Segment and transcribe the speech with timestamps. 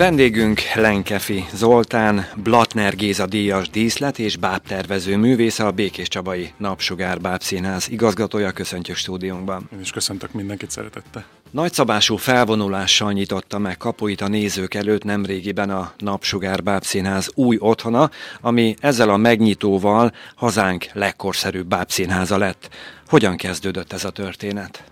[0.00, 7.88] Vendégünk Lenkefi Zoltán, Blatner Géza díjas díszlet és bábtervező művésze, a Békés Csabai Napsugár Bábszínház
[7.88, 8.50] igazgatója.
[8.50, 9.68] Köszöntjük stúdiónkban.
[9.72, 11.24] Én is köszöntök mindenkit szeretette.
[11.50, 18.74] Nagyszabású felvonulással nyitotta meg kapuit a nézők előtt nemrégiben a Napsugár Bábszínház új otthona, ami
[18.80, 22.68] ezzel a megnyitóval hazánk legkorszerűbb bábszínháza lett.
[23.08, 24.84] Hogyan kezdődött ez a történet?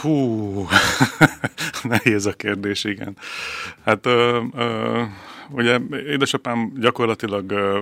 [0.00, 0.66] Hú,
[1.82, 3.16] nehéz a kérdés, igen.
[3.84, 5.02] Hát ö, ö,
[5.50, 7.80] ugye édesapám gyakorlatilag ö,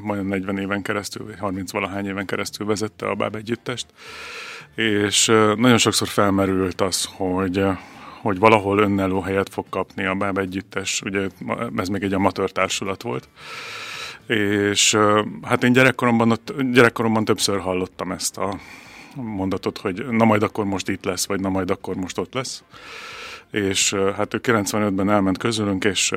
[0.00, 3.86] majdnem 40 éven keresztül, 30 valahány éven keresztül vezette a Báb együttest,
[4.74, 7.64] és ö, nagyon sokszor felmerült az, hogy
[8.20, 11.28] hogy valahol önálló helyet fog kapni a Báb együttes, ugye
[11.76, 13.28] ez még egy amatőr társulat volt,
[14.26, 14.98] és
[15.42, 16.38] hát én gyerekkoromban,
[16.72, 18.58] gyerekkoromban többször hallottam ezt a,
[19.22, 22.62] mondatot, hogy na majd akkor most itt lesz, vagy na majd akkor most ott lesz.
[23.50, 26.12] És hát ő 95-ben elment közülünk, és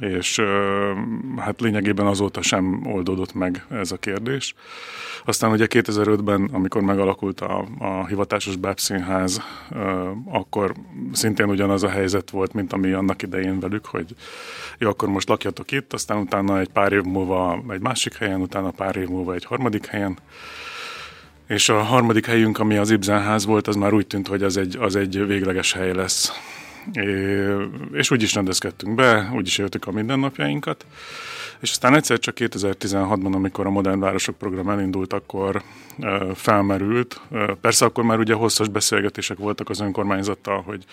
[0.00, 0.42] és
[1.36, 4.54] hát lényegében azóta sem oldódott meg ez a kérdés.
[5.24, 9.42] Aztán ugye 2005-ben, amikor megalakult a, a hivatásos bábszínház,
[10.24, 10.74] akkor
[11.12, 14.14] szintén ugyanaz a helyzet volt, mint ami annak idején velük, hogy
[14.78, 18.70] jó, akkor most lakjatok itt, aztán utána egy pár év múlva egy másik helyen, utána
[18.70, 20.18] pár év múlva egy harmadik helyen,
[21.48, 24.76] és a harmadik helyünk, ami az Ibzenház volt, az már úgy tűnt, hogy az egy,
[24.76, 26.32] az egy végleges hely lesz.
[26.92, 27.46] É,
[27.92, 30.86] és úgy is rendezkedtünk be, úgy is éltük a mindennapjainkat.
[31.60, 35.62] És aztán egyszer csak 2016-ban, amikor a Modern Városok program elindult, akkor
[36.34, 37.20] felmerült.
[37.60, 40.84] Persze akkor már ugye hosszas beszélgetések voltak az önkormányzattal, hogy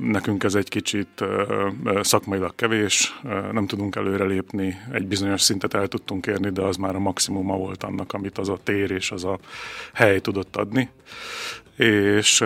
[0.00, 1.24] Nekünk ez egy kicsit
[2.00, 3.20] szakmailag kevés,
[3.52, 7.82] nem tudunk előrelépni, egy bizonyos szintet el tudtunk érni, de az már a maximuma volt
[7.82, 9.38] annak, amit az a tér és az a
[9.92, 10.90] hely tudott adni
[11.76, 12.44] és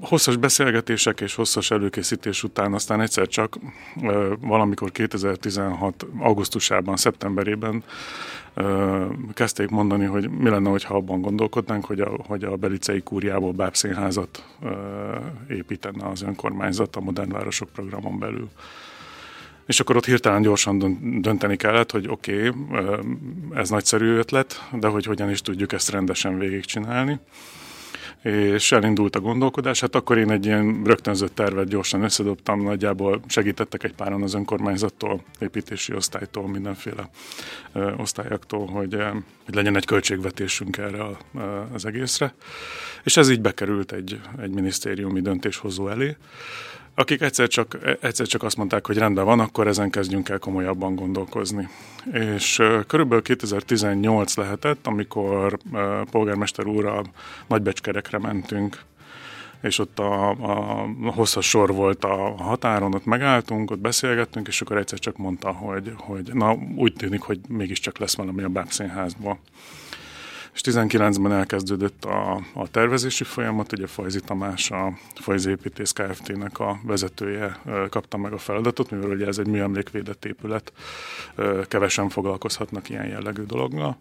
[0.00, 3.58] hosszas beszélgetések és hosszas előkészítés után aztán egyszer csak
[4.40, 6.06] valamikor 2016.
[6.18, 7.84] augusztusában, szeptemberében
[9.34, 14.44] kezdték mondani, hogy mi lenne, ha abban gondolkodnánk, hogy a, hogy a Belicei kúriából bábszínházat
[15.48, 18.48] építene az önkormányzat a Modern Városok programon belül.
[19.66, 22.90] És akkor ott hirtelen gyorsan dönteni kellett, hogy oké, okay,
[23.54, 27.20] ez nagyszerű ötlet, de hogy hogyan is tudjuk ezt rendesen végigcsinálni
[28.22, 29.80] és elindult a gondolkodás.
[29.80, 35.22] Hát akkor én egy ilyen rögtönzött tervet gyorsan összedobtam, nagyjából segítettek egy páran az önkormányzattól,
[35.38, 37.08] építési osztálytól, mindenféle
[37.72, 39.08] ö, osztályoktól, hogy, ö,
[39.44, 41.18] hogy legyen egy költségvetésünk erre a,
[41.72, 42.34] az egészre.
[43.02, 46.16] És ez így bekerült egy, egy minisztériumi döntéshozó elé
[46.98, 50.94] akik egyszer csak, egyszer csak azt mondták, hogy rendben van, akkor ezen kezdjünk el komolyabban
[50.94, 51.68] gondolkozni.
[52.12, 55.58] És körülbelül 2018 lehetett, amikor
[56.10, 57.04] polgármester úrral
[57.46, 58.82] Nagybecskerekre mentünk,
[59.62, 64.76] és ott a, a, hosszas sor volt a határon, ott megálltunk, ott beszélgettünk, és akkor
[64.76, 69.38] egyszer csak mondta, hogy, hogy na úgy tűnik, hogy mégiscsak lesz valami a Bábszínházban
[70.58, 76.80] és 19-ben elkezdődött a, a tervezési folyamat, ugye Fajzi Tamás, a Fajzi Építész Kft-nek a
[76.82, 77.60] vezetője
[77.90, 80.72] kapta meg a feladatot, mivel ugye ez egy műemlékvédett épület,
[81.68, 83.96] kevesen foglalkozhatnak ilyen jellegű dologgal.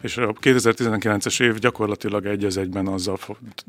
[0.00, 3.18] És a 2019-es év gyakorlatilag egy az egyben azzal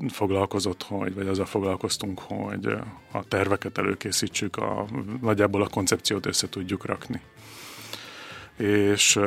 [0.10, 2.66] foglalkozott, hogy, vagy azzal foglalkoztunk, hogy
[3.12, 4.86] a terveket előkészítsük, a,
[5.22, 7.22] nagyjából a koncepciót össze tudjuk rakni
[8.58, 9.20] és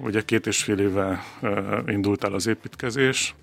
[0.00, 1.24] ugye két és fél éve
[1.86, 3.34] indult el az építkezés,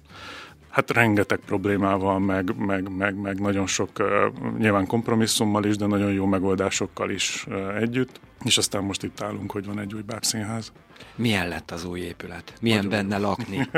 [0.75, 3.89] Hát rengeteg problémával, meg, meg, meg, meg nagyon sok
[4.57, 7.45] nyilván kompromisszummal is, de nagyon jó megoldásokkal is
[7.79, 8.19] együtt.
[8.43, 10.71] És aztán most itt állunk, hogy van egy új bábszínház.
[11.15, 12.53] Milyen lett az új épület?
[12.61, 13.27] Milyen nagyon benne jó.
[13.27, 13.69] lakni?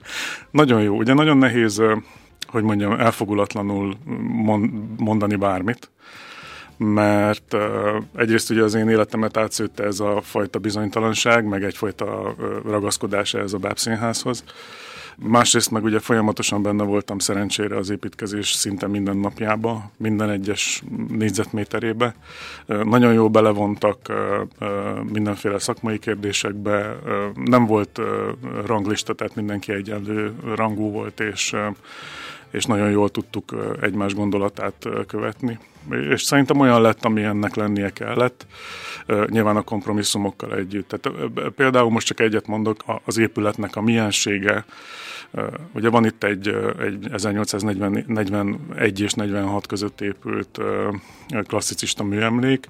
[0.50, 0.96] nagyon jó.
[0.96, 1.82] Ugye nagyon nehéz,
[2.46, 3.96] hogy mondjam, elfogulatlanul
[4.96, 5.90] mondani bármit
[6.76, 7.56] mert
[8.16, 13.58] egyrészt ugye az én életemet átszőtte ez a fajta bizonytalanság, meg egyfajta ragaszkodás ez a
[13.58, 14.44] bábszínházhoz.
[15.16, 22.14] Másrészt meg ugye folyamatosan benne voltam szerencsére az építkezés szinte minden napjába, minden egyes négyzetméterébe.
[22.66, 23.98] Nagyon jól belevontak
[25.12, 26.96] mindenféle szakmai kérdésekbe,
[27.34, 28.00] nem volt
[28.66, 31.56] ranglista, tehát mindenki egyenlő rangú volt, és
[32.54, 35.58] és nagyon jól tudtuk egymás gondolatát követni.
[36.10, 38.46] És szerintem olyan lett, ami ennek lennie kellett,
[39.26, 40.88] nyilván a kompromisszumokkal együtt.
[40.88, 44.64] Tehát például most csak egyet mondok, az épületnek a miensége,
[45.72, 46.48] Ugye van itt egy,
[46.78, 50.60] egy 1841 és 46 között épült
[51.46, 52.68] klasszicista műemlék.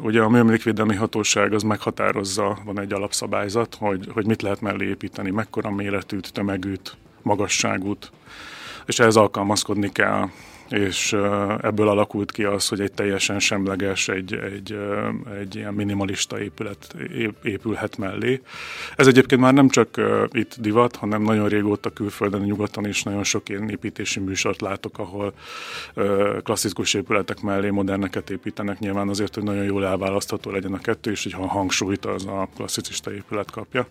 [0.00, 5.30] Ugye a műemlékvédelmi hatóság az meghatározza, van egy alapszabályzat, hogy, hogy mit lehet mellé építeni,
[5.30, 8.10] mekkora méretűt, tömegűt, magasságút,
[8.86, 10.28] és ehhez alkalmazkodni kell
[10.72, 11.12] és
[11.60, 14.78] ebből alakult ki az, hogy egy teljesen semleges, egy, egy,
[15.40, 16.94] egy ilyen minimalista épület
[17.42, 18.40] épülhet mellé.
[18.96, 23.48] Ez egyébként már nem csak itt divat, hanem nagyon régóta külföldön, nyugaton is nagyon sok
[23.48, 25.32] ilyen építési műsort látok, ahol
[26.42, 31.22] klasszikus épületek mellé moderneket építenek, nyilván azért, hogy nagyon jól elválasztható legyen a kettő, és
[31.22, 33.86] hogy ha hangsúlyt az a klasszicista épület kapja.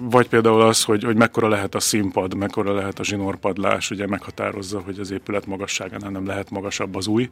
[0.00, 4.80] Vagy például az, hogy, hogy mekkora lehet a színpad, mekkora lehet a zsinórpadlás, ugye meghatározza,
[4.80, 5.46] hogy az épület
[5.82, 7.30] magasságánál nem lehet magasabb az új.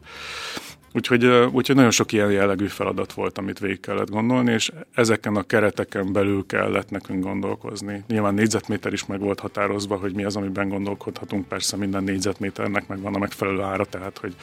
[0.93, 5.43] Úgyhogy, úgyhogy nagyon sok ilyen jellegű feladat volt, amit végig kellett gondolni, és ezeken a
[5.43, 8.03] kereteken belül kellett nekünk gondolkozni.
[8.07, 11.47] Nyilván négyzetméter is meg volt határozva, hogy mi az, amiben gondolkodhatunk.
[11.47, 14.35] Persze minden négyzetméternek megvan a megfelelő ára, tehát hogy,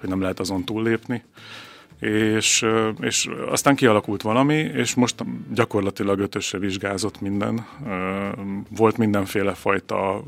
[0.00, 1.22] hogy nem lehet azon túllépni
[2.00, 2.66] és,
[3.00, 7.66] és aztán kialakult valami, és most gyakorlatilag ötösre vizsgázott minden.
[8.76, 10.24] Volt mindenféle fajta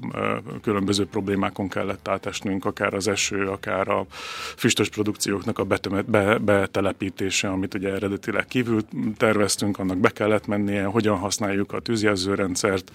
[0.63, 4.07] különböző problémákon kellett átesnünk, akár az eső, akár a
[4.57, 8.81] füstös produkcióknak a betömet, be, betelepítése, amit ugye eredetileg kívül
[9.17, 12.93] terveztünk, annak be kellett mennie, hogyan használjuk a tűzjelzőrendszert,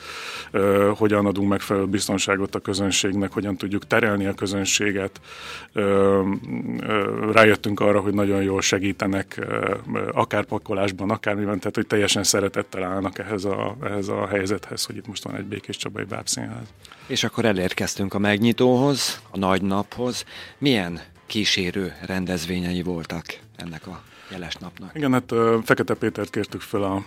[0.95, 5.21] hogyan adunk megfelelő biztonságot a közönségnek, hogyan tudjuk terelni a közönséget.
[7.31, 9.45] Rájöttünk arra, hogy nagyon jól segítenek
[10.11, 15.07] akár pakolásban, akármiben, tehát hogy teljesen szeretettel állnak ehhez a, ehhez a helyzethez, hogy itt
[15.07, 16.67] most van egy Békés Csabai Bábszínház.
[17.07, 20.25] És akkor elérkeztünk a megnyitóhoz, a nagy naphoz.
[20.57, 23.25] Milyen kísérő rendezvényei voltak
[23.55, 24.01] ennek a
[24.31, 24.91] jeles napnak?
[24.95, 25.33] Igen, hát
[25.63, 27.03] Fekete Pétert kértük fel a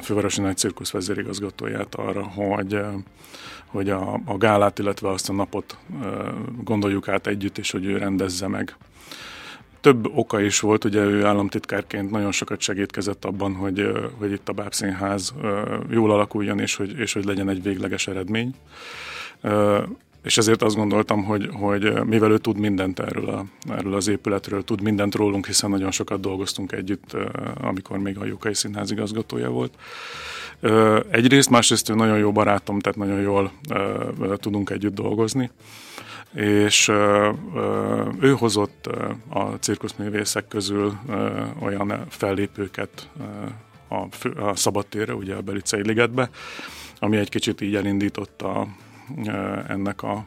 [0.00, 2.80] Fővárosi Nagy Cirkusz vezérigazgatóját arra, hogy
[3.68, 5.78] hogy a, a gálát, illetve azt a napot
[6.62, 8.76] gondoljuk át együtt, és hogy ő rendezze meg
[9.80, 14.52] több oka is volt, ugye ő államtitkárként nagyon sokat segítkezett abban, hogy, hogy itt a
[14.52, 15.34] Bábszínház
[15.90, 18.54] jól alakuljon, és hogy, és hogy legyen egy végleges eredmény.
[20.22, 24.64] És ezért azt gondoltam, hogy, hogy mivel ő tud mindent erről, a, erről az épületről,
[24.64, 27.16] tud mindent rólunk, hiszen nagyon sokat dolgoztunk együtt,
[27.60, 29.74] amikor még a Jókai Színház igazgatója volt.
[31.10, 33.52] Egyrészt, másrészt ő nagyon jó barátom, tehát nagyon jól
[34.40, 35.50] tudunk együtt dolgozni
[36.34, 36.88] és
[38.20, 38.86] ő hozott
[39.28, 40.98] a cirkuszművészek közül
[41.60, 43.08] olyan fellépőket
[43.88, 46.30] a, a szabadtérre, ugye a Belicei ligetbe,
[46.98, 48.66] ami egy kicsit így elindította
[49.68, 50.24] ennek a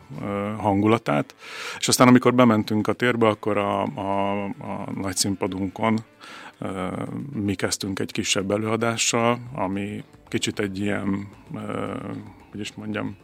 [0.57, 1.35] hangulatát.
[1.79, 5.99] És aztán, amikor bementünk a térbe, akkor a, a, a nagy színpadunkon
[7.33, 11.27] mi kezdtünk egy kisebb előadással, ami kicsit egy ilyen,
[12.51, 13.17] hogy is mondjam,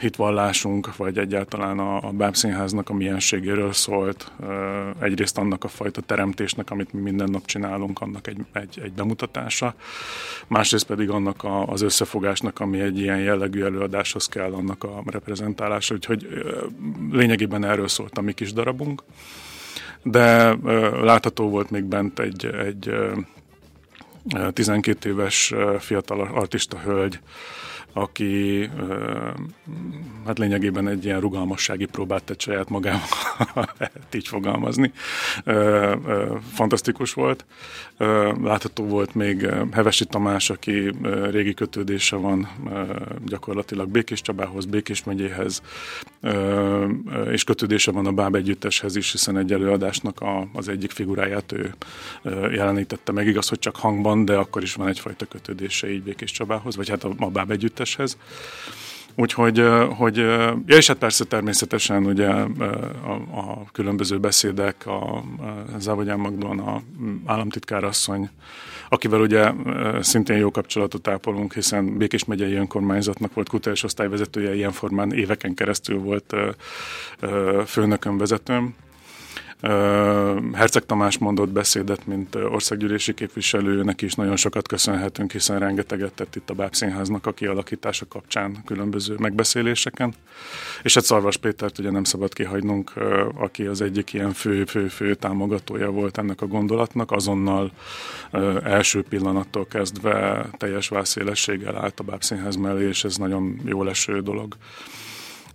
[0.00, 4.32] hitvallásunk, vagy egyáltalán a, a Bábszínháznak a mienségéről szólt.
[5.00, 9.74] Egyrészt annak a fajta teremtésnek, amit mi minden nap csinálunk, annak egy, egy, egy bemutatása.
[10.46, 15.94] Másrészt pedig annak a, az összefogásnak, ami egy ilyen jellegű előadáshoz kell, annak a reprezentálása.
[15.94, 16.44] Úgyhogy
[17.10, 19.02] lényegében erről szólt a mi kis darabunk.
[20.02, 20.56] De
[21.02, 22.94] látható volt még bent egy, egy
[24.52, 27.20] 12 éves fiatal artista hölgy,
[27.92, 28.68] aki
[30.26, 33.00] hát lényegében egy ilyen rugalmassági próbát tett saját magával,
[33.78, 34.92] lehet így fogalmazni.
[36.52, 37.44] Fantasztikus volt.
[38.42, 40.92] Látható volt még Hevesi Tamás, aki
[41.30, 42.48] régi kötődése van
[43.26, 45.62] gyakorlatilag Békés Csabához, Békés megyéhez,
[47.30, 51.74] és kötődése van a Báb együtteshez is, hiszen egy előadásnak a, az egyik figuráját ő
[52.52, 53.26] jelenítette meg.
[53.26, 57.04] Igaz, hogy csak hangban, de akkor is van egyfajta kötődése így Békés Csabához, vagy hát
[57.04, 58.16] a, a Báb együtteshez.
[59.14, 59.64] Úgyhogy,
[59.96, 65.24] hogy, ja, és hát persze természetesen ugye a, a különböző beszédek, a,
[65.78, 66.82] Závogyán Magdon, a
[67.24, 68.30] államtitkárasszony,
[68.88, 69.52] akivel ugye
[70.00, 75.98] szintén jó kapcsolatot ápolunk, hiszen Békés megyei önkormányzatnak volt kutatás osztályvezetője, ilyen formán éveken keresztül
[75.98, 76.34] volt
[77.66, 78.74] főnökön vezetőm,
[80.52, 86.36] Herceg Tamás mondott beszédet, mint országgyűlési képviselő, neki is nagyon sokat köszönhetünk, hiszen rengeteget tett
[86.36, 90.14] itt a Bábszínháznak a kialakítása kapcsán különböző megbeszéléseken.
[90.82, 92.92] És hát Szarvas Pétert ugye nem szabad kihagynunk,
[93.34, 97.70] aki az egyik ilyen fő-fő-fő támogatója volt ennek a gondolatnak, azonnal
[98.64, 104.56] első pillanattól kezdve teljes vászélességgel állt a Bábszínház mellé, és ez nagyon jó leső dolog.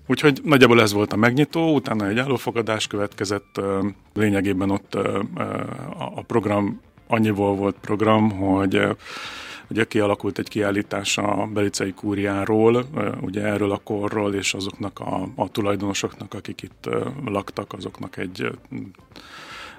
[0.08, 3.62] Úgyhogy nagyjából ez volt a megnyitó, utána egy állófogadás következett,
[4.14, 4.96] lényegében ott
[6.16, 8.88] a program annyiból volt program, hogy
[9.70, 12.86] ugye kialakult egy kiállítás a Belicei kúriáról,
[13.22, 16.90] ugye erről a korról és azoknak a, a tulajdonosoknak, akik itt
[17.26, 18.50] laktak, azoknak egy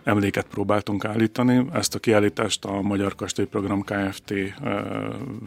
[0.07, 1.67] emléket próbáltunk állítani.
[1.73, 4.35] Ezt a kiállítást a Magyar Kastélyprogram Kft.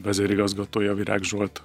[0.03, 1.61] vezérigazgatója Virág Zsolt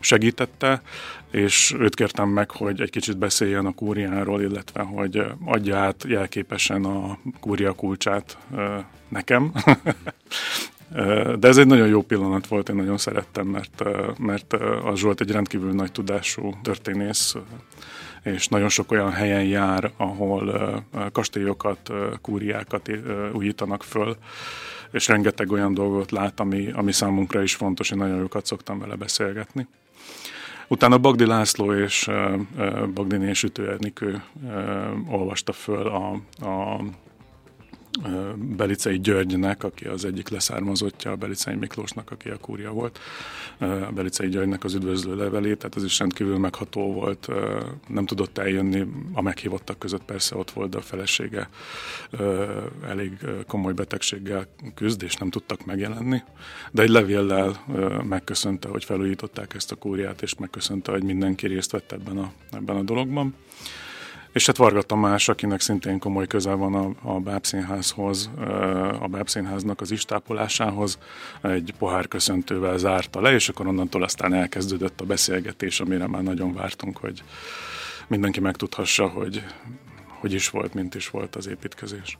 [0.00, 0.82] segítette,
[1.30, 6.84] és őt kértem meg, hogy egy kicsit beszéljen a kúriáról, illetve hogy adja át jelképesen
[6.84, 8.38] a kúria kulcsát
[9.08, 9.52] nekem.
[11.38, 13.82] De ez egy nagyon jó pillanat volt, én nagyon szerettem, mert,
[14.18, 14.52] mert
[14.84, 17.34] az volt egy rendkívül nagy tudású történész,
[18.24, 21.90] és nagyon sok olyan helyen jár, ahol kastélyokat,
[22.20, 22.90] kúriákat
[23.32, 24.16] újítanak föl,
[24.90, 28.94] és rengeteg olyan dolgot lát, ami, ami számunkra is fontos, én nagyon jókat szoktam vele
[28.94, 29.66] beszélgetni.
[30.68, 32.10] Utána Bagdi László és
[32.94, 34.22] Bagdi és Ütő Ernikő
[35.08, 36.12] olvasta föl a,
[36.46, 36.80] a
[38.36, 42.98] Belicei Györgynek, aki az egyik leszármazottja a Belicei Miklósnak, aki a kúria volt,
[43.58, 47.28] a Belicei Györgynek az üdvözlő levelét, tehát ez is rendkívül megható volt,
[47.88, 51.48] nem tudott eljönni, a meghívottak között persze ott volt, de a felesége
[52.88, 56.22] elég komoly betegséggel küzd, és nem tudtak megjelenni,
[56.72, 57.64] de egy levéllel
[58.02, 62.76] megköszönte, hogy felújították ezt a kúriát, és megköszönte, hogy mindenki részt vett ebben a, ebben
[62.76, 63.34] a dologban.
[64.34, 68.30] És hát Varga Tamás, akinek szintén komoly köze van a, a Bábszínházhoz,
[69.00, 70.98] a Bábszínháznak az istápolásához,
[71.42, 76.54] egy pohár köszöntővel zárta le, és akkor onnantól aztán elkezdődött a beszélgetés, amire már nagyon
[76.54, 77.22] vártunk, hogy
[78.06, 79.44] mindenki megtudhassa, hogy
[80.20, 82.18] hogy is volt, mint is volt az építkezés.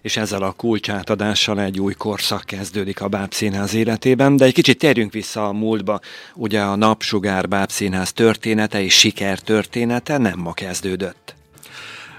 [0.00, 5.12] És ezzel a kulcsátadással egy új korszak kezdődik a Bábszínház életében, de egy kicsit térjünk
[5.12, 6.00] vissza a múltba.
[6.34, 11.21] Ugye a Napsugár Bábszínház története és siker története nem ma kezdődött.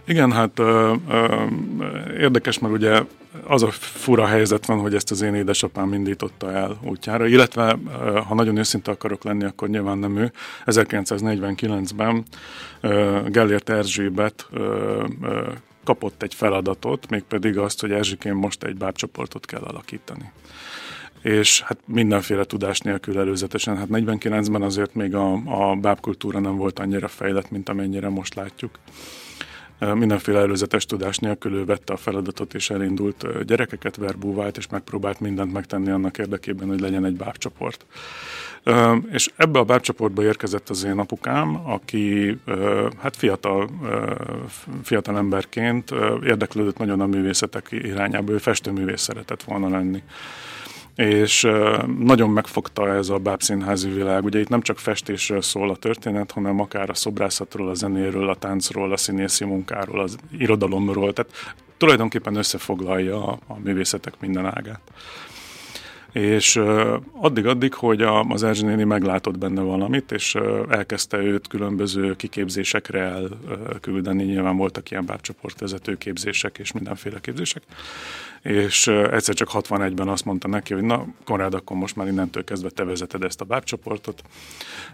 [0.06, 1.36] Igen, hát ö, ö,
[2.20, 3.02] érdekes, mert ugye
[3.48, 7.78] az a fura helyzet van, hogy ezt az én édesapám indította el útjára, illetve
[8.28, 10.32] ha nagyon őszinte akarok lenni, akkor nyilván nem ő.
[10.66, 12.24] 1949-ben
[13.28, 14.50] Gellért Erzsébet
[15.84, 20.32] kapott egy feladatot, mégpedig azt, hogy Erzsikén most egy bábcsoportot kell alakítani
[21.22, 23.78] és hát mindenféle tudás nélkül előzetesen.
[23.78, 28.80] Hát 49-ben azért még a, a bábkultúra nem volt annyira fejlett, mint amennyire most látjuk
[29.94, 35.54] mindenféle előzetes tudás nélkül ő vette a feladatot és elindult gyerekeket verbúvált, és megpróbált mindent
[35.54, 37.86] megtenni annak érdekében, hogy legyen egy bábcsoport.
[39.12, 42.38] És ebbe a bábcsoportba érkezett az én apukám, aki
[43.02, 43.70] hát fiatal,
[44.84, 45.92] fiatal emberként
[46.24, 50.04] érdeklődött nagyon a művészetek irányába, ő festőművész szeretett volna lenni
[50.96, 51.48] és
[52.00, 54.24] nagyon megfogta ez a bábszínházi világ.
[54.24, 58.36] Ugye itt nem csak festésről szól a történet, hanem akár a szobrászatról, a zenéről, a
[58.36, 64.82] táncról, a színészi munkáról, az irodalomról, tehát tulajdonképpen összefoglalja a, a művészetek minden ágát.
[66.12, 66.62] És
[67.12, 70.38] addig-addig, hogy az Erzsi néni meglátott benne valamit, és
[70.70, 73.00] elkezdte őt különböző kiképzésekre
[73.70, 77.64] elküldeni, nyilván voltak ilyen bábcsoportvezető képzések és mindenféle képzések,
[78.44, 82.70] és egyszer csak 61-ben azt mondta neki, hogy na, Konrád, akkor most már innentől kezdve
[82.70, 84.24] te vezeted ezt a bábcsoportot.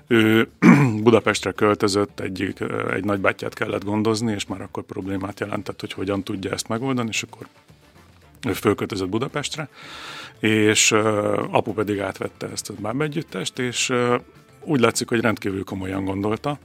[0.07, 0.49] Ő
[1.03, 2.53] Budapestre költözött, egy,
[2.93, 7.23] egy nagybátyját kellett gondozni, és már akkor problémát jelentett, hogy hogyan tudja ezt megoldani, és
[7.23, 7.47] akkor
[8.47, 9.69] ő fölköltözött Budapestre,
[10.39, 10.91] és
[11.51, 13.93] apu pedig átvette ezt a bábegyüttest, és
[14.61, 16.59] úgy látszik, hogy rendkívül komolyan gondolta,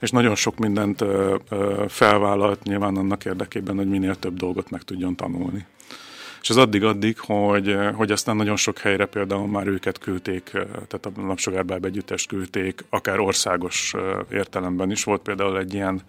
[0.00, 1.34] és nagyon sok mindent uh,
[1.88, 5.66] felvállalt nyilván annak érdekében, hogy minél több dolgot meg tudjon tanulni
[6.40, 10.50] és az addig-addig, hogy, hogy aztán nagyon sok helyre például már őket küldték,
[10.88, 13.94] tehát a Napsugárbáb együttest küldték, akár országos
[14.30, 15.04] értelemben is.
[15.04, 16.02] Volt például egy ilyen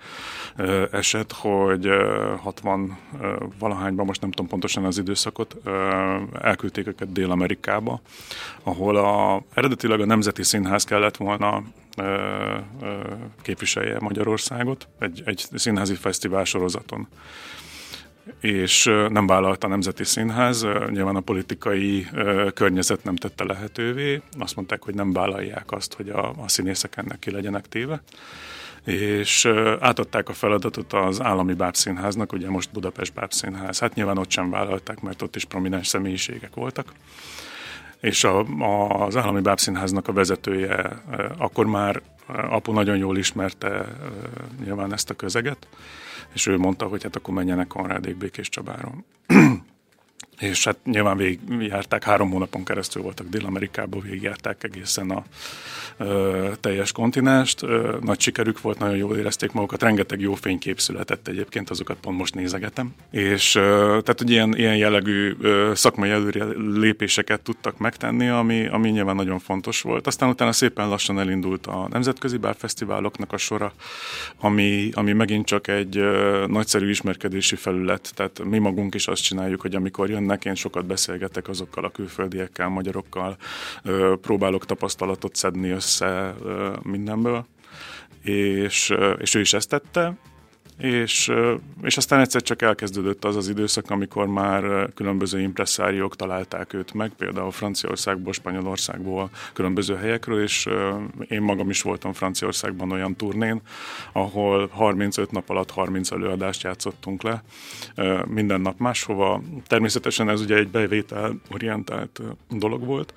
[0.92, 1.90] eset, hogy
[2.38, 2.98] 60
[3.60, 5.56] valahányban, most nem tudom pontosan az időszakot,
[6.42, 8.02] elküldték őket Dél-Amerikába,
[8.64, 11.64] ahol a, eredetileg a Nemzeti Színház kellett volna
[13.42, 17.08] képviselje Magyarországot egy, egy színházi fesztivál sorozaton
[18.42, 22.08] és nem vállalta a Nemzeti Színház, nyilván a politikai
[22.54, 27.20] környezet nem tette lehetővé, azt mondták, hogy nem vállalják azt, hogy a, a színészek ennek
[27.20, 28.02] ki legyenek téve,
[28.84, 29.46] és
[29.80, 35.02] átadták a feladatot az állami bábszínháznak, ugye most Budapest bábszínház, hát nyilván ott sem vállalták,
[35.02, 36.94] mert ott is prominens személyiségek voltak,
[38.00, 41.04] és a, a, az állami bábszínháznak a vezetője
[41.38, 42.02] akkor már
[42.50, 43.86] apu nagyon jól ismerte
[44.64, 45.68] nyilván ezt a közeget,
[46.34, 49.06] és ő mondta, hogy hát akkor menjenek Konrádék Békés Csabáron.
[50.40, 55.24] És hát nyilván végigjárták, három hónapon keresztül voltak Dél-Amerikában, végigjárták egészen a
[55.98, 57.64] ö, teljes kontinenst.
[57.64, 62.18] Ö, nagy sikerük volt, nagyon jól érezték magukat, rengeteg jó fénykép született egyébként, azokat pont
[62.18, 62.94] most nézegetem.
[63.12, 68.90] És ö, tehát, hogy ilyen, ilyen jellegű ö, szakmai előre lépéseket tudtak megtenni, ami, ami
[68.90, 70.08] nyilván nagyon fontos volt.
[70.08, 73.74] Aztán utána szépen lassan elindult a nemzetközi bárfesztiváloknak a sora,
[74.40, 78.12] ami, ami megint csak egy ö, nagyszerű ismerkedési felület.
[78.16, 81.90] Tehát mi magunk is azt csináljuk, hogy amikor jön jönnek, én sokat beszélgetek azokkal a
[81.90, 83.38] külföldiekkel, magyarokkal,
[84.22, 86.36] próbálok tapasztalatot szedni össze
[86.84, 87.46] mindenből,
[88.24, 90.18] és, és ő is ezt tette,
[90.80, 91.32] és,
[91.82, 97.12] és aztán egyszer csak elkezdődött az az időszak, amikor már különböző impresszáriók találták őt meg,
[97.18, 100.68] például Franciaországból, Spanyolországból, különböző helyekről, és
[101.28, 103.62] én magam is voltam Franciaországban olyan turnén,
[104.12, 107.44] ahol 35 nap alatt 30 előadást játszottunk le,
[108.28, 109.42] minden nap máshova.
[109.68, 113.14] Természetesen ez ugye egy bevétel orientált dolog volt,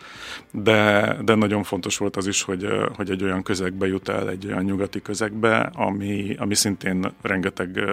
[0.50, 4.46] de, de nagyon fontos volt az is, hogy, hogy egy olyan közegbe jut el, egy
[4.46, 7.84] olyan nyugati közegbe, ami, ami szintén rengeteg rengeteg,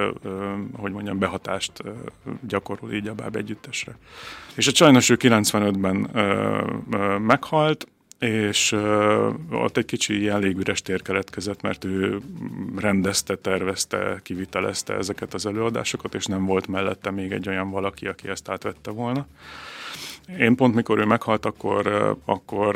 [0.74, 1.84] hogy mondjam, behatást
[2.48, 3.98] gyakorol így a báb együttesre.
[4.56, 5.96] És a sajnos ő 95-ben
[7.22, 7.88] meghalt,
[8.20, 8.72] és
[9.52, 12.20] ott egy kicsi ilyen légüres tér keletkezett, mert ő
[12.76, 18.28] rendezte, tervezte, kivitelezte ezeket az előadásokat, és nem volt mellette még egy olyan valaki, aki
[18.28, 19.26] ezt átvette volna.
[20.38, 22.76] Én pont mikor ő meghalt, akkor, akkor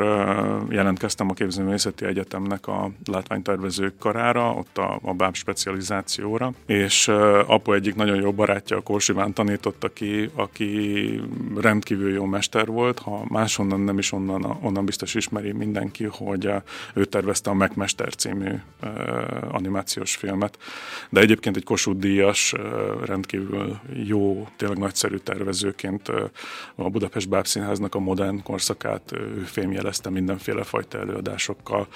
[0.70, 7.08] jelentkeztem a Képzőművészeti Egyetemnek a látványtervezők karára, ott a, a báb specializációra, és
[7.46, 11.20] apu egyik nagyon jó barátja, a Korsiván tanította ki, aki
[11.56, 16.50] rendkívül jó mester volt, ha máshonnan nem is onnan, onnan biztos ismeri mindenki, hogy
[16.94, 18.50] ő tervezte a Megmester című
[19.48, 20.58] animációs filmet,
[21.10, 22.54] de egyébként egy Kossuth díjas,
[23.04, 26.08] rendkívül jó, tényleg nagyszerű tervezőként
[26.74, 31.86] a Budapest Báb Színháznak a modern korszakát ő fémjelezte mindenféle fajta előadásokkal.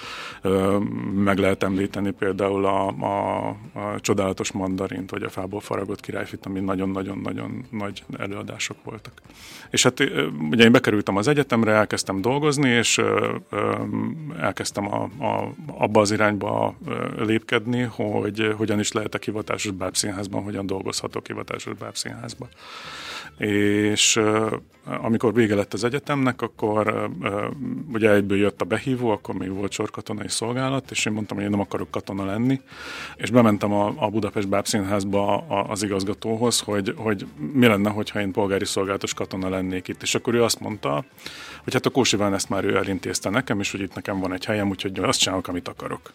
[1.15, 6.61] Meg lehet említeni például a, a, a Csodálatos Mandarint, vagy a Fából faragott királyfit, ami
[6.61, 9.13] nagyon-nagyon-nagyon nagy előadások voltak.
[9.71, 10.01] És hát
[10.51, 13.01] ugye én bekerültem az egyetemre, elkezdtem dolgozni, és
[14.41, 16.77] elkezdtem a, a, abba az irányba
[17.17, 22.49] lépkedni, hogy hogyan is lehetek hivatásos bábszínházban, hogyan dolgozhatok hivatásos bábszínházban.
[23.39, 24.21] És
[24.85, 27.11] amikor vége lett az egyetemnek, akkor
[27.93, 31.51] ugye egyből jött a behívó, akkor még volt sorkatonai szolgálat, és én mondtam, hogy én
[31.51, 32.61] nem akarok katona lenni,
[33.17, 38.65] és bementem a, a Budapest Bábszínházba az igazgatóhoz, hogy, hogy mi lenne, hogyha én polgári
[38.65, 40.03] szolgálatos katona lennék itt.
[40.03, 41.05] És akkor ő azt mondta,
[41.65, 44.45] hogy hát a Kósiván ezt már ő elintézte nekem, és hogy itt nekem van egy
[44.45, 46.13] helyem, úgyhogy azt csinálok, amit akarok.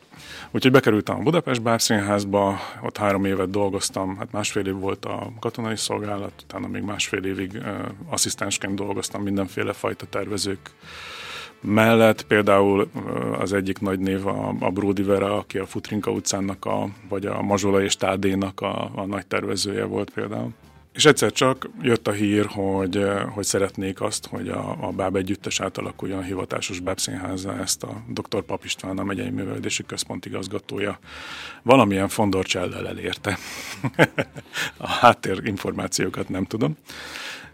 [0.52, 5.76] Úgyhogy bekerültem a Budapest Bábszínházba, ott három évet dolgoztam, hát másfél év volt a katonai
[5.76, 7.65] szolgálat, utána még másfél évig uh,
[8.10, 10.71] asszisztensként dolgoztam mindenféle fajta tervezők
[11.63, 12.89] mellett például
[13.39, 17.41] az egyik nagy név a, a Brody Vera, aki a Futrinka utcának, a, vagy a
[17.41, 20.52] Mazsola és Tádénak a, a nagy tervezője volt például.
[20.93, 25.60] És egyszer csak jött a hír, hogy, hogy szeretnék azt, hogy a, a Báb együttes
[25.60, 28.41] átalakuljon a hivatásos Bábszínházzá, ezt a dr.
[28.41, 30.99] Pap István, a megyei művelődési központ igazgatója
[31.62, 33.38] valamilyen fondorcsellel elérte.
[34.77, 36.77] a háttér információkat nem tudom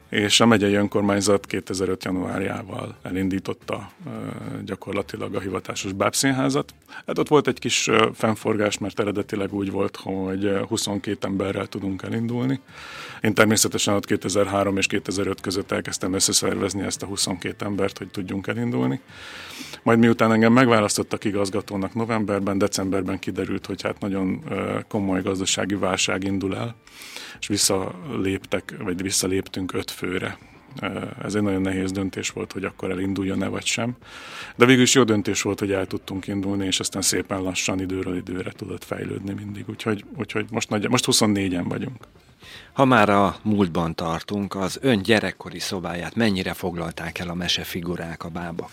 [0.09, 2.03] és a megyei önkormányzat 2005.
[2.03, 3.91] januárjával elindította
[4.65, 6.73] gyakorlatilag a hivatásos bábszínházat.
[7.05, 12.59] Hát ott volt egy kis fennforgás, mert eredetileg úgy volt, hogy 22 emberrel tudunk elindulni.
[13.21, 18.47] Én természetesen ott 2003 és 2005 között elkezdtem összeszervezni ezt a 22 embert, hogy tudjunk
[18.47, 19.01] elindulni.
[19.83, 24.43] Majd miután engem megválasztottak igazgatónak novemberben, decemberben kiderült, hogy hát nagyon
[24.87, 26.75] komoly gazdasági válság indul el,
[27.39, 30.37] és visszaléptek, vagy visszaléptünk öt főre.
[31.23, 33.95] Ez egy nagyon nehéz döntés volt, hogy akkor elinduljon-e vagy sem.
[34.55, 38.15] De végül is jó döntés volt, hogy el tudtunk indulni, és aztán szépen lassan időről
[38.15, 39.69] időre tudott fejlődni mindig.
[39.69, 42.07] Úgyhogy, úgyhogy most, nagy, most 24-en vagyunk.
[42.73, 48.29] Ha már a múltban tartunk, az ön gyerekkori szobáját mennyire foglalták el a mesefigurák, a
[48.29, 48.71] bábak?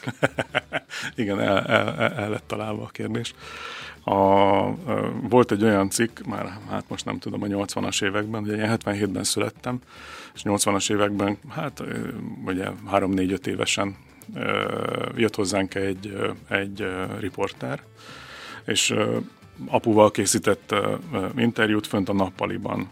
[1.14, 3.34] Igen, el, el, el lett találva a kérdés.
[4.08, 4.74] A,
[5.28, 9.24] volt egy olyan cikk, már hát most nem tudom, a 80-as években, ugye én 77-ben
[9.24, 9.80] születtem,
[10.34, 11.82] és 80-as években, hát
[12.44, 13.96] ugye 3-4-5 évesen
[15.16, 16.86] jött hozzánk egy, egy
[17.18, 17.82] riporter,
[18.66, 18.94] és
[19.66, 20.74] apuval készített
[21.36, 22.90] interjút fönt a nappaliban.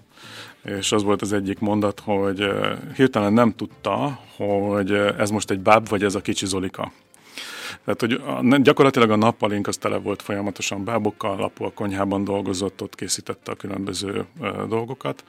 [0.64, 2.48] És az volt az egyik mondat, hogy
[2.96, 6.92] hirtelen nem tudta, hogy ez most egy báb, vagy ez a kicsi Zolika.
[7.84, 12.82] Tehát, hogy a, gyakorlatilag a nappalink az tele volt folyamatosan bábokkal, apu a konyhában dolgozott,
[12.82, 14.24] ott készítette a különböző
[14.68, 15.24] dolgokat,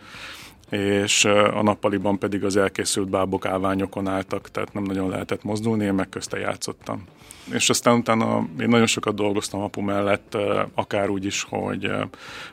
[0.70, 5.94] és a nappaliban pedig az elkészült bábok állványokon álltak, tehát nem nagyon lehetett mozdulni, én
[5.94, 7.04] meg közte játszottam.
[7.52, 10.38] És aztán utána én nagyon sokat dolgoztam apu mellett,
[10.74, 11.92] akár úgy is, hogy,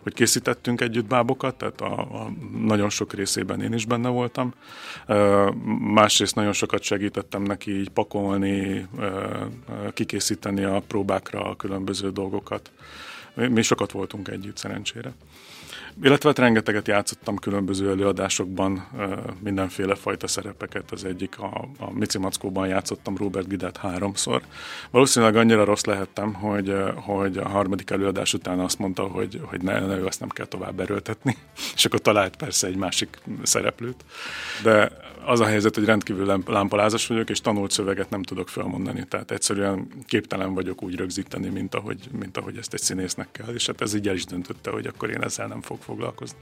[0.03, 4.55] hogy készítettünk együtt bábokat, tehát a, a nagyon sok részében én is benne voltam.
[5.79, 8.87] Másrészt nagyon sokat segítettem neki így pakolni,
[9.95, 12.71] kikészíteni a próbákra a különböző dolgokat.
[13.35, 15.13] Mi sokat voltunk együtt szerencsére.
[16.03, 18.89] Illetve hát rengeteget játszottam különböző előadásokban,
[19.41, 20.91] mindenféle fajta szerepeket.
[20.91, 24.43] Az egyik a, a Mici Mackóban játszottam Robert Gidát háromszor.
[24.91, 29.81] Valószínűleg annyira rossz lehettem, hogy, hogy a harmadik előadás után azt mondta, hogy, hogy ne,
[29.81, 31.37] ne, azt nem kell tovább erőltetni.
[31.77, 34.05] És akkor talált persze egy másik szereplőt.
[34.63, 34.91] De
[35.25, 39.07] az a helyzet, hogy rendkívül lámpalázas vagyok, és tanult szöveget nem tudok felmondani.
[39.09, 43.55] Tehát egyszerűen képtelen vagyok úgy rögzíteni, mint ahogy, mint ahogy ezt egy színésznek kell.
[43.55, 46.39] És hát ez így el is döntötte, hogy akkor én ezzel nem fog foglalkozni.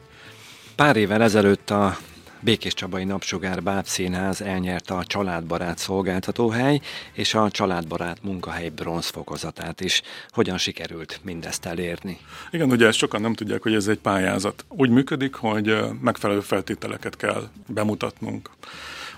[0.77, 1.97] Pár évvel ezelőtt a
[2.43, 6.81] Békés Csabai Napsugár Bábszínház elnyerte a Családbarát szolgáltatóhely
[7.13, 10.03] és a Családbarát munkahely bronzfokozatát is.
[10.29, 12.19] Hogyan sikerült mindezt elérni?
[12.51, 14.65] Igen, ugye ezt sokan nem tudják, hogy ez egy pályázat.
[14.69, 18.51] Úgy működik, hogy megfelelő feltételeket kell bemutatnunk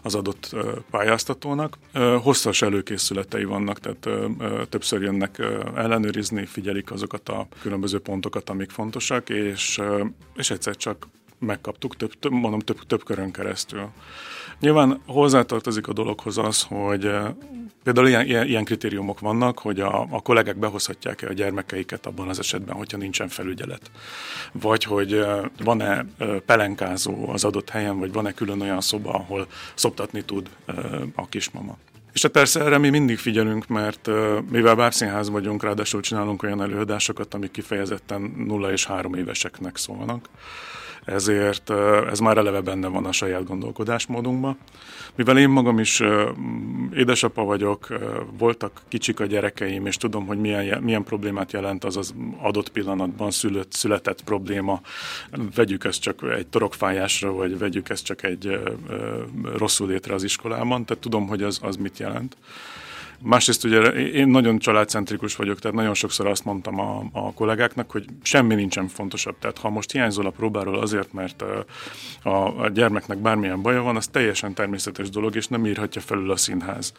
[0.03, 0.57] az adott
[0.91, 1.79] pályáztatónak.
[2.23, 4.31] Hosszas előkészületei vannak, tehát
[4.69, 5.43] többször jönnek
[5.77, 9.81] ellenőrizni, figyelik azokat a különböző pontokat, amik fontosak, és,
[10.37, 11.07] és egyszer csak
[11.43, 13.89] megkaptuk, több, több, mondom, több, több körön keresztül.
[14.61, 17.11] Nyilván hozzátartozik a dologhoz az, hogy
[17.83, 22.39] például ilyen, ilyen, ilyen kritériumok vannak, hogy a, a kollégák behozhatják-e a gyermekeiket abban az
[22.39, 23.91] esetben, hogyha nincsen felügyelet.
[24.53, 25.25] Vagy hogy
[25.65, 26.07] van-e
[26.47, 30.49] pelenkázó az adott helyen, vagy van-e külön olyan szoba, ahol szoptatni tud
[31.15, 31.77] a kismama.
[32.13, 34.11] És hát persze erre mi mindig figyelünk, mert
[34.51, 40.29] mivel bábszínház vagyunk, ráadásul csinálunk olyan előadásokat, amik kifejezetten nulla és három éveseknek szólnak
[41.05, 41.71] ezért
[42.11, 44.59] ez már eleve benne van a saját gondolkodásmódunkban.
[45.15, 46.03] Mivel én magam is
[46.95, 47.87] édesapa vagyok,
[48.38, 53.31] voltak kicsik a gyerekeim, és tudom, hogy milyen, milyen problémát jelent az az adott pillanatban
[53.31, 54.81] szülött, született probléma.
[55.55, 58.61] Vegyük ezt csak egy torokfájásra, vagy vegyük ezt csak egy
[59.57, 62.37] rosszul létre az iskolában, tehát tudom, hogy az, az mit jelent.
[63.25, 68.05] Másrészt ugye én nagyon családcentrikus vagyok, tehát nagyon sokszor azt mondtam a, a kollégáknak, hogy
[68.23, 69.39] semmi nincsen fontosabb.
[69.39, 71.43] Tehát ha most hiányzol a próbáról azért, mert
[72.23, 76.37] a, a gyermeknek bármilyen baja van, az teljesen természetes dolog, és nem írhatja felül a
[76.37, 76.93] színház.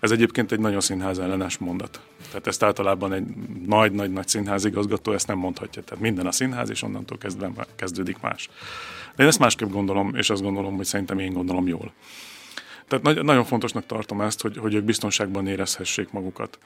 [0.00, 2.00] Ez egyébként egy nagyon színház ellenes mondat.
[2.26, 3.24] Tehát ezt általában egy
[3.66, 5.82] nagy-nagy-nagy színházigazgató ezt nem mondhatja.
[5.82, 8.48] Tehát minden a színház, és onnantól kezdve kezdődik más.
[9.16, 11.92] De én ezt másképp gondolom, és azt gondolom, hogy szerintem én gondolom jól.
[12.92, 16.58] Tehát nagy, nagyon fontosnak tartom ezt, hogy, hogy ők biztonságban érezhessék magukat.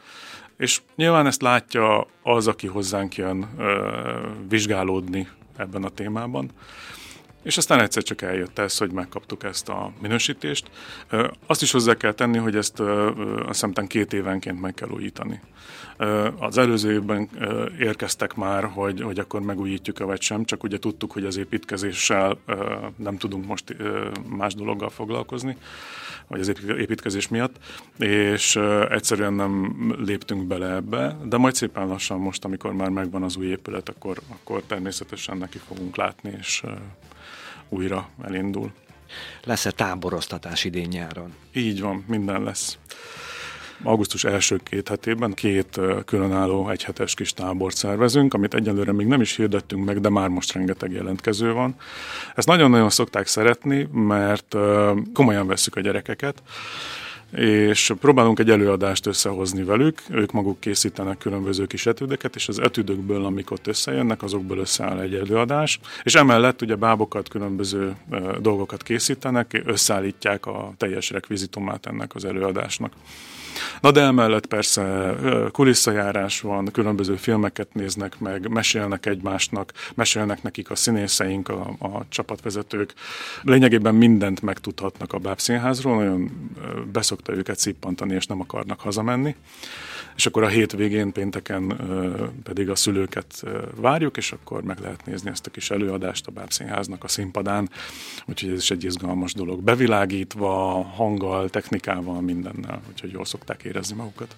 [0.56, 3.90] És nyilván ezt látja az, aki hozzánk jön ö,
[4.48, 6.50] vizsgálódni ebben a témában.
[7.46, 10.70] És aztán egyszer csak eljött ez, hogy megkaptuk ezt a minősítést.
[11.46, 15.40] Azt is hozzá kell tenni, hogy ezt azt hiszem két évenként meg kell újítani.
[16.38, 17.28] Az előző évben
[17.78, 22.38] érkeztek már, hogy, hogy akkor megújítjuk-e vagy sem, csak ugye tudtuk, hogy az építkezéssel
[22.96, 23.76] nem tudunk most
[24.28, 25.56] más dologgal foglalkozni
[26.28, 27.56] vagy az építkezés miatt,
[27.98, 28.56] és
[28.90, 33.46] egyszerűen nem léptünk bele ebbe, de majd szépen lassan most, amikor már megvan az új
[33.46, 36.62] épület, akkor, akkor természetesen neki fogunk látni, és
[37.68, 38.70] újra elindul.
[39.44, 41.34] Lesz-e táboroztatás idén nyáron?
[41.52, 42.78] Így van, minden lesz.
[43.82, 49.36] Augusztus első két hetében két különálló egyhetes kis tábort szervezünk, amit egyelőre még nem is
[49.36, 51.76] hirdettünk meg, de már most rengeteg jelentkező van.
[52.34, 54.56] Ezt nagyon-nagyon szokták szeretni, mert
[55.14, 56.42] komolyan veszük a gyerekeket,
[57.32, 63.24] és próbálunk egy előadást összehozni velük, ők maguk készítenek különböző kis etüdeket, és az etüdökből,
[63.24, 67.96] amik ott összejönnek, azokból összeáll egy előadás, és emellett ugye bábokat, különböző
[68.40, 72.92] dolgokat készítenek, összeállítják a teljes rekvizitumát ennek az előadásnak.
[73.80, 75.14] Na de emellett persze
[75.52, 82.94] kulisszajárás van, különböző filmeket néznek meg, mesélnek egymásnak, mesélnek nekik a színészeink, a, a csapatvezetők.
[83.42, 86.30] Lényegében mindent megtudhatnak a bábszínházról, nagyon
[86.92, 89.36] beszokta őket szippantani, és nem akarnak hazamenni
[90.16, 91.76] és akkor a hétvégén, pénteken
[92.42, 97.04] pedig a szülőket várjuk, és akkor meg lehet nézni ezt a kis előadást a Bábszínháznak
[97.04, 97.70] a színpadán,
[98.26, 99.62] úgyhogy ez is egy izgalmas dolog.
[99.62, 104.36] Bevilágítva, hanggal, technikával, mindennel, úgyhogy jól szokták érezni magukat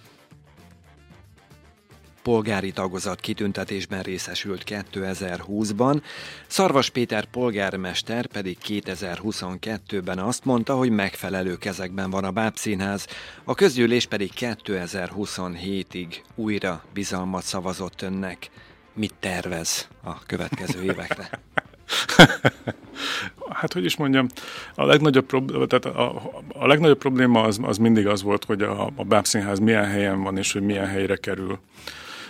[2.22, 6.02] polgári tagozat kitüntetésben részesült 2020-ban,
[6.46, 13.06] Szarvas Péter polgármester pedig 2022-ben azt mondta, hogy megfelelő kezekben van a Bábszínház,
[13.44, 18.50] a közgyűlés pedig 2027-ig újra bizalmat szavazott önnek.
[18.94, 21.30] Mit tervez a következő évekre?
[23.60, 24.26] hát hogy is mondjam,
[24.74, 28.90] a legnagyobb, probléma, tehát a, a legnagyobb probléma az, az mindig az volt, hogy a,
[28.96, 31.58] a bábszínház milyen helyen van, és hogy milyen helyre kerül.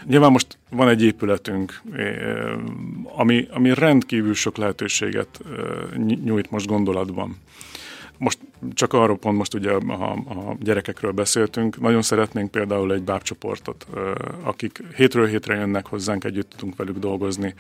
[0.05, 1.81] Nyilván most van egy épületünk,
[3.17, 5.41] ami, ami rendkívül sok lehetőséget
[6.25, 7.37] nyújt most gondolatban.
[8.19, 8.39] Most
[8.75, 13.87] csak arról pont most ugye a, a gyerekekről beszéltünk, nagyon szeretnénk például egy bábcsoportot,
[14.43, 17.55] akik hétről hétre jönnek hozzánk, együtt tudunk velük dolgozni,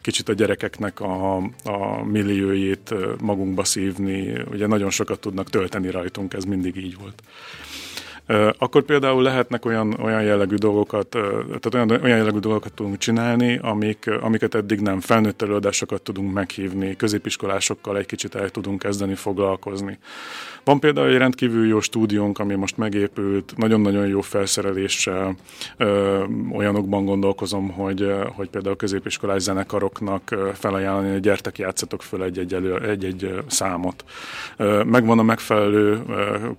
[0.00, 6.44] kicsit a gyerekeknek a, a milliójét magunkba szívni, ugye nagyon sokat tudnak tölteni rajtunk, ez
[6.44, 7.22] mindig így volt.
[8.58, 14.10] Akkor például lehetnek olyan, olyan jellegű dolgokat, tehát olyan, olyan jellegű dolgokat tudunk csinálni, amik,
[14.20, 15.00] amiket eddig nem.
[15.00, 19.98] Felnőtt előadásokat tudunk meghívni, középiskolásokkal egy kicsit el tudunk kezdeni foglalkozni.
[20.64, 25.36] Van például egy rendkívül jó stúdiónk, ami most megépült, nagyon-nagyon jó felszereléssel.
[26.52, 33.34] Olyanokban gondolkozom, hogy, hogy például középiskolás zenekaroknak felajánlani, hogy gyertek, játszatok föl egy-egy, elő, egy-egy
[33.46, 34.04] számot.
[34.84, 36.02] Megvan a megfelelő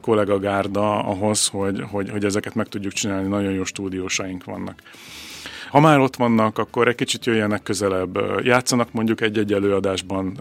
[0.02, 4.82] kollégagárda ahhoz, hogy, hogy, hogy ezeket meg tudjuk csinálni, nagyon jó stúdiósaink vannak.
[5.72, 10.38] Ha már ott vannak, akkor egy kicsit jöjjenek közelebb, játszanak mondjuk egy-egy előadásban,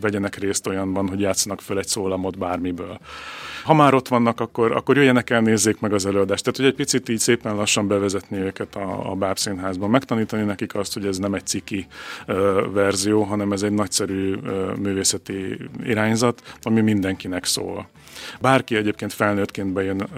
[0.00, 2.98] vegyenek részt olyanban, hogy játszanak föl egy szólamot bármiből.
[3.64, 6.44] Ha már ott vannak, akkor, akkor jöjjenek el, nézzék meg az előadást.
[6.44, 10.94] Tehát, hogy egy picit így szépen lassan bevezetni őket a, a bábszínházban, megtanítani nekik azt,
[10.94, 11.86] hogy ez nem egy ciki
[12.26, 17.88] ö, verzió, hanem ez egy nagyszerű ö, művészeti irányzat, ami mindenkinek szól.
[18.40, 20.08] Bárki egyébként felnőttként bejön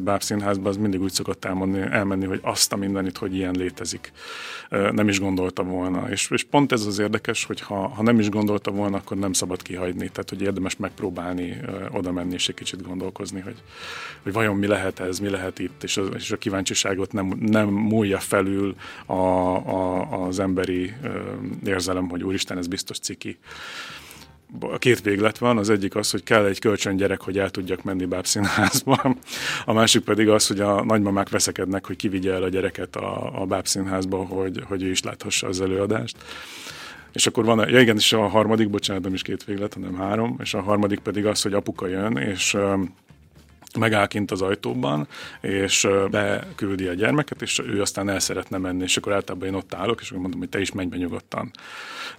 [0.00, 4.12] bábszínházba, az mindig úgy szokott elmondani, elmenni, hogy azt a mindenit, hogy ilyen létezik.
[4.70, 6.10] Nem is gondolta volna.
[6.10, 9.32] És, és pont ez az érdekes, hogy ha, ha nem is gondolta volna, akkor nem
[9.32, 10.08] szabad kihagyni.
[10.08, 11.56] Tehát, hogy érdemes megpróbálni
[11.92, 13.62] oda menni és egy kicsit gondolkozni, hogy,
[14.22, 17.68] hogy vajon mi lehet ez, mi lehet itt, és a, és a kíváncsiságot nem, nem
[17.68, 18.74] múlja felül
[19.06, 20.94] a, a, az emberi
[21.64, 23.38] érzelem, hogy úristen, ez biztos ciki
[24.60, 27.82] a két véglet van, az egyik az, hogy kell egy kölcsön gyerek, hogy el tudjak
[27.82, 29.16] menni bábszínházba,
[29.64, 33.46] a másik pedig az, hogy a nagymamák veszekednek, hogy kivigye el a gyereket a, a
[33.46, 36.16] bábszínházba, hogy, hogy ő is láthassa az előadást.
[37.12, 40.36] És akkor van, ja igen, és a harmadik, bocsánat, nem is két véglet, hanem három,
[40.42, 42.56] és a harmadik pedig az, hogy apuka jön, és
[43.78, 45.08] megáll kint az ajtóban,
[45.40, 49.74] és beküldi a gyermeket, és ő aztán el szeretne menni, és akkor általában én ott
[49.74, 51.50] állok, és akkor mondom, hogy te is menj be nyugodtan.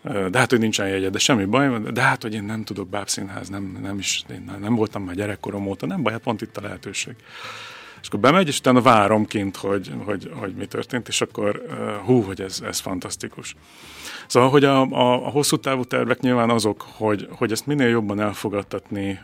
[0.02, 3.50] De hát, hogy nincsen jegye, de semmi baj, de hát, hogy én nem tudok bábszínház,
[3.50, 6.62] nem, nem is, én nem voltam már gyerekkorom óta, nem baj, hát pont itt a
[6.62, 7.16] lehetőség.
[8.08, 11.62] És akkor bemegy, és utána várom kint, hogy, hogy, hogy mi történt, és akkor
[12.06, 13.56] hú, hogy ez, ez fantasztikus.
[14.28, 18.20] Szóval, hogy a, a, a hosszú távú tervek nyilván azok, hogy, hogy ezt minél jobban
[18.20, 19.20] elfogadtatni,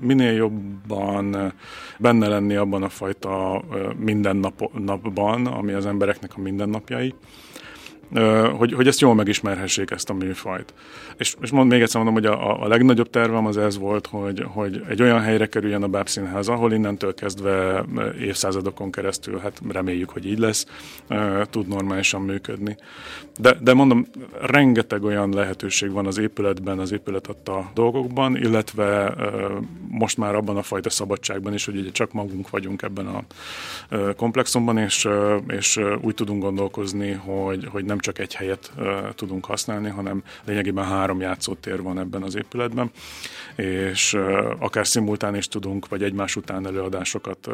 [0.00, 1.54] minél jobban
[1.98, 3.62] benne lenni abban a fajta
[3.96, 7.14] mindennapban, ami az embereknek a mindennapjai,
[8.56, 10.74] hogy, hogy ezt jól megismerhessék ezt a műfajt.
[11.16, 14.44] És, és mond, még egyszer mondom, hogy a, a legnagyobb tervem az ez volt, hogy,
[14.48, 17.84] hogy egy olyan helyre kerüljen a bábszínház, ahol innentől kezdve
[18.20, 20.66] évszázadokon keresztül, hát reméljük, hogy így lesz,
[21.50, 22.76] tud normálisan működni.
[23.38, 24.06] De, de mondom,
[24.40, 29.14] rengeteg olyan lehetőség van az épületben, az épület adta dolgokban, illetve
[29.88, 33.24] most már abban a fajta szabadságban is, hogy ugye csak magunk vagyunk ebben a
[34.16, 35.08] komplexumban, és,
[35.48, 38.72] és úgy tudunk gondolkozni, hogy, hogy nem csak egy helyet
[39.14, 42.90] tudunk használni, hanem lényegében három játszótér van ebben az épületben,
[43.56, 44.18] és
[44.58, 47.48] akár szimultán is tudunk, vagy egymás után előadásokat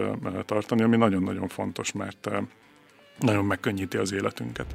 [0.46, 2.31] tartani, ami nagyon-nagyon fontos, mert
[3.18, 4.66] nagyon megkönnyíti az életünket.